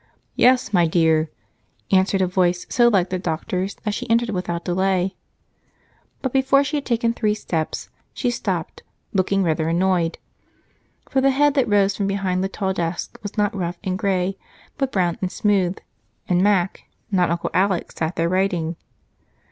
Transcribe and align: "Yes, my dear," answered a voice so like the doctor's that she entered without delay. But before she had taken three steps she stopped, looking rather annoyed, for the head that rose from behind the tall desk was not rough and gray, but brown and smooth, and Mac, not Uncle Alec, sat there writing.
"Yes, 0.35 0.73
my 0.73 0.87
dear," 0.87 1.29
answered 1.91 2.23
a 2.23 2.25
voice 2.25 2.65
so 2.69 2.87
like 2.87 3.11
the 3.11 3.19
doctor's 3.19 3.75
that 3.83 3.93
she 3.93 4.09
entered 4.09 4.31
without 4.31 4.65
delay. 4.65 5.15
But 6.23 6.33
before 6.33 6.63
she 6.63 6.77
had 6.77 6.87
taken 6.87 7.13
three 7.13 7.35
steps 7.35 7.91
she 8.11 8.31
stopped, 8.31 8.81
looking 9.13 9.43
rather 9.43 9.69
annoyed, 9.69 10.17
for 11.07 11.21
the 11.21 11.29
head 11.29 11.53
that 11.53 11.69
rose 11.69 11.95
from 11.95 12.07
behind 12.07 12.43
the 12.43 12.49
tall 12.49 12.73
desk 12.73 13.19
was 13.21 13.37
not 13.37 13.53
rough 13.55 13.77
and 13.83 13.95
gray, 13.95 14.39
but 14.75 14.91
brown 14.91 15.19
and 15.21 15.31
smooth, 15.31 15.77
and 16.27 16.41
Mac, 16.41 16.85
not 17.11 17.29
Uncle 17.29 17.51
Alec, 17.53 17.91
sat 17.91 18.15
there 18.15 18.27
writing. 18.27 18.77